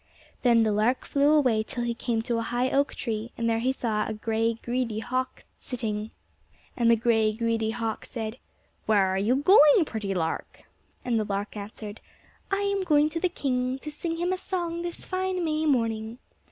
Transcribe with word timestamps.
Then 0.41 0.63
the 0.63 0.71
lark 0.71 1.05
flew 1.05 1.29
away 1.31 1.61
till 1.61 1.83
he 1.83 1.93
came 1.93 2.23
to 2.23 2.39
a 2.39 2.41
high 2.41 2.71
oak 2.71 2.95
tree, 2.95 3.31
and 3.37 3.47
there 3.47 3.59
he 3.59 3.71
saw 3.71 4.07
a 4.07 4.13
gray, 4.15 4.55
greedy 4.55 4.97
hawk 4.97 5.43
sitting. 5.59 6.09
And 6.75 6.89
the 6.89 6.95
gray, 6.95 7.33
greedy 7.33 7.69
hawk 7.69 8.05
said, 8.05 8.37
"Where 8.87 9.05
are 9.05 9.19
you 9.19 9.35
going, 9.35 9.85
pretty 9.85 10.15
lark?" 10.15 10.63
And 11.05 11.19
the 11.19 11.23
lark 11.25 11.55
answered, 11.55 12.01
"I 12.49 12.61
am 12.61 12.81
going 12.81 13.09
to 13.11 13.19
the 13.19 13.29
king, 13.29 13.77
to 13.77 13.91
sing 13.91 14.17
him 14.17 14.33
a 14.33 14.37
song 14.37 14.81
this 14.81 15.05
fine 15.05 15.45
May 15.45 15.67
morning." 15.67 16.17